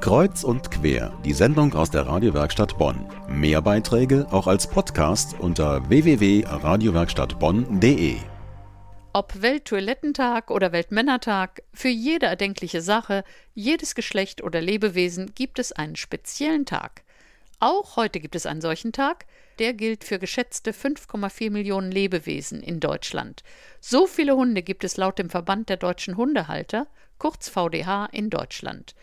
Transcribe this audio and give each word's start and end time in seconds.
Kreuz 0.00 0.42
und 0.44 0.70
quer, 0.70 1.12
die 1.24 1.32
Sendung 1.32 1.74
aus 1.74 1.90
der 1.90 2.06
Radiowerkstatt 2.06 2.76
Bonn. 2.76 3.08
Mehr 3.28 3.62
Beiträge 3.62 4.26
auch 4.30 4.46
als 4.46 4.68
Podcast 4.68 5.34
unter 5.38 5.88
www.radiowerkstattbonn.de. 5.88 8.16
Ob 9.12 9.40
Welttoilettentag 9.40 10.50
oder 10.50 10.72
Weltmännertag, 10.72 11.62
für 11.72 11.88
jede 11.88 12.26
erdenkliche 12.26 12.82
Sache, 12.82 13.24
jedes 13.54 13.94
Geschlecht 13.94 14.42
oder 14.42 14.60
Lebewesen 14.60 15.32
gibt 15.34 15.58
es 15.58 15.72
einen 15.72 15.96
speziellen 15.96 16.66
Tag. 16.66 17.02
Auch 17.60 17.96
heute 17.96 18.20
gibt 18.20 18.36
es 18.36 18.44
einen 18.44 18.60
solchen 18.60 18.92
Tag, 18.92 19.24
der 19.58 19.72
gilt 19.72 20.04
für 20.04 20.18
geschätzte 20.18 20.72
5,4 20.72 21.50
Millionen 21.50 21.90
Lebewesen 21.90 22.62
in 22.62 22.80
Deutschland. 22.80 23.42
So 23.80 24.06
viele 24.06 24.36
Hunde 24.36 24.62
gibt 24.62 24.84
es 24.84 24.98
laut 24.98 25.18
dem 25.18 25.30
Verband 25.30 25.70
der 25.70 25.78
deutschen 25.78 26.16
Hundehalter, 26.16 26.86
kurz 27.18 27.48
VDH, 27.48 28.06
in 28.12 28.28
Deutschland. 28.28 28.94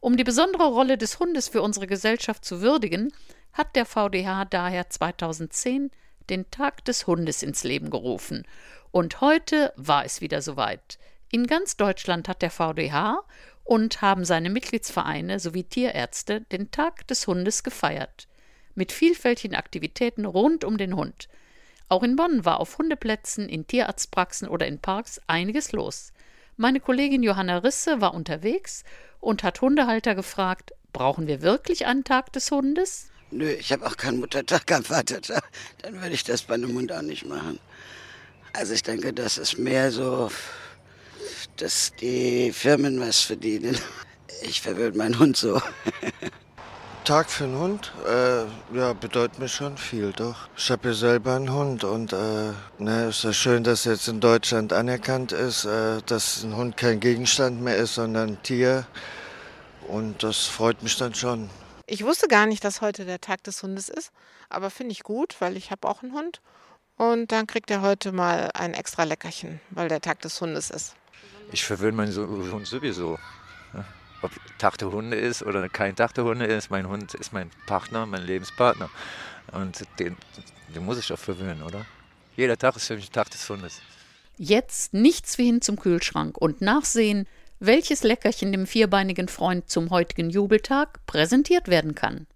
Um 0.00 0.16
die 0.16 0.24
besondere 0.24 0.66
Rolle 0.66 0.96
des 0.96 1.18
Hundes 1.18 1.48
für 1.48 1.60
unsere 1.60 1.86
Gesellschaft 1.86 2.44
zu 2.44 2.62
würdigen, 2.62 3.12
hat 3.52 3.76
der 3.76 3.84
VDH 3.84 4.46
daher 4.46 4.88
2010 4.88 5.90
den 6.30 6.50
Tag 6.50 6.84
des 6.86 7.06
Hundes 7.06 7.42
ins 7.42 7.64
Leben 7.64 7.90
gerufen. 7.90 8.46
Und 8.92 9.20
heute 9.20 9.72
war 9.76 10.06
es 10.06 10.22
wieder 10.22 10.40
soweit. 10.40 10.98
In 11.30 11.46
ganz 11.46 11.76
Deutschland 11.76 12.28
hat 12.28 12.40
der 12.40 12.50
VDH 12.50 13.22
und 13.62 14.00
haben 14.00 14.24
seine 14.24 14.48
Mitgliedsvereine 14.48 15.38
sowie 15.38 15.64
Tierärzte 15.64 16.40
den 16.40 16.70
Tag 16.70 17.06
des 17.08 17.26
Hundes 17.26 17.62
gefeiert. 17.62 18.26
Mit 18.74 18.92
vielfältigen 18.92 19.54
Aktivitäten 19.54 20.24
rund 20.24 20.64
um 20.64 20.78
den 20.78 20.96
Hund. 20.96 21.28
Auch 21.88 22.02
in 22.02 22.16
Bonn 22.16 22.44
war 22.44 22.58
auf 22.58 22.78
Hundeplätzen, 22.78 23.48
in 23.48 23.66
Tierarztpraxen 23.66 24.48
oder 24.48 24.66
in 24.66 24.78
Parks 24.78 25.20
einiges 25.26 25.72
los. 25.72 26.12
Meine 26.56 26.80
Kollegin 26.80 27.22
Johanna 27.22 27.58
Risse 27.58 28.00
war 28.00 28.14
unterwegs 28.14 28.84
und 29.20 29.42
hat 29.42 29.60
Hundehalter 29.60 30.14
gefragt, 30.14 30.72
brauchen 30.92 31.26
wir 31.26 31.42
wirklich 31.42 31.86
einen 31.86 32.04
Tag 32.04 32.32
des 32.32 32.50
Hundes? 32.50 33.10
Nö, 33.30 33.48
ich 33.48 33.72
habe 33.72 33.86
auch 33.86 33.96
keinen 33.96 34.18
Muttertag, 34.18 34.66
keinen 34.66 34.84
Vatertag. 34.84 35.44
Dann 35.82 36.00
würde 36.00 36.14
ich 36.14 36.24
das 36.24 36.42
bei 36.42 36.54
einem 36.54 36.74
Hund 36.74 36.90
auch 36.92 37.02
nicht 37.02 37.26
machen. 37.26 37.60
Also 38.52 38.74
ich 38.74 38.82
denke, 38.82 39.12
das 39.12 39.38
ist 39.38 39.58
mehr 39.58 39.92
so, 39.92 40.30
dass 41.56 41.92
die 42.00 42.52
Firmen 42.52 43.00
was 43.00 43.20
verdienen. 43.20 43.78
Ich 44.42 44.62
verwöhne 44.62 44.96
meinen 44.96 45.18
Hund 45.18 45.36
so. 45.36 45.60
Tag 47.10 47.28
für 47.28 47.42
einen 47.42 47.58
Hund, 47.58 47.92
äh, 48.06 48.44
ja, 48.72 48.92
bedeutet 48.92 49.40
mir 49.40 49.48
schon 49.48 49.76
viel, 49.76 50.12
doch. 50.12 50.48
Ich 50.56 50.70
habe 50.70 50.90
ja 50.90 50.94
selber 50.94 51.34
einen 51.34 51.52
Hund 51.52 51.82
und 51.82 52.12
äh, 52.12 52.52
ne, 52.78 53.08
ist 53.08 53.24
ja 53.24 53.32
schön, 53.32 53.64
dass 53.64 53.84
jetzt 53.84 54.06
in 54.06 54.20
Deutschland 54.20 54.72
anerkannt 54.72 55.32
ist, 55.32 55.64
äh, 55.64 56.00
dass 56.06 56.44
ein 56.44 56.54
Hund 56.54 56.76
kein 56.76 57.00
Gegenstand 57.00 57.62
mehr 57.62 57.76
ist, 57.78 57.96
sondern 57.96 58.28
ein 58.28 58.42
Tier. 58.44 58.86
Und 59.88 60.22
das 60.22 60.46
freut 60.46 60.84
mich 60.84 60.98
dann 60.98 61.12
schon. 61.12 61.50
Ich 61.88 62.04
wusste 62.04 62.28
gar 62.28 62.46
nicht, 62.46 62.62
dass 62.62 62.80
heute 62.80 63.04
der 63.04 63.20
Tag 63.20 63.42
des 63.42 63.60
Hundes 63.64 63.88
ist, 63.88 64.12
aber 64.48 64.70
finde 64.70 64.92
ich 64.92 65.02
gut, 65.02 65.34
weil 65.40 65.56
ich 65.56 65.72
habe 65.72 65.88
auch 65.88 66.04
einen 66.04 66.12
Hund. 66.12 66.40
Und 66.96 67.32
dann 67.32 67.48
kriegt 67.48 67.72
er 67.72 67.82
heute 67.82 68.12
mal 68.12 68.52
ein 68.54 68.72
extra 68.72 69.02
Leckerchen, 69.02 69.60
weil 69.70 69.88
der 69.88 70.00
Tag 70.00 70.20
des 70.20 70.40
Hundes 70.40 70.70
ist. 70.70 70.94
Ich 71.50 71.64
verwöhne 71.64 71.96
meinen 71.96 72.14
Hund 72.14 72.68
sowieso 72.68 73.18
ob 74.22 74.32
Tag 74.58 74.78
der 74.78 74.92
Hunde 74.92 75.16
ist 75.16 75.42
oder 75.42 75.68
kein 75.68 75.96
Tag 75.96 76.14
der 76.14 76.24
Hunde 76.24 76.46
ist, 76.46 76.70
mein 76.70 76.88
Hund 76.88 77.14
ist 77.14 77.32
mein 77.32 77.50
Partner, 77.66 78.06
mein 78.06 78.22
Lebenspartner. 78.22 78.90
Und 79.52 79.84
den, 79.98 80.16
den 80.74 80.84
muss 80.84 80.98
ich 80.98 81.12
auch 81.12 81.18
verwöhnen, 81.18 81.62
oder? 81.62 81.86
Jeder 82.36 82.56
Tag 82.56 82.76
ist 82.76 82.86
für 82.86 82.96
mich 82.96 83.10
Tag 83.10 83.30
des 83.30 83.48
Hundes. 83.48 83.80
Jetzt 84.38 84.94
nichts 84.94 85.36
wie 85.38 85.46
hin 85.46 85.60
zum 85.60 85.78
Kühlschrank 85.78 86.38
und 86.38 86.60
nachsehen, 86.60 87.26
welches 87.58 88.02
Leckerchen 88.02 88.52
dem 88.52 88.66
vierbeinigen 88.66 89.28
Freund 89.28 89.68
zum 89.68 89.90
heutigen 89.90 90.30
Jubeltag 90.30 91.04
präsentiert 91.06 91.68
werden 91.68 91.94
kann. 91.94 92.26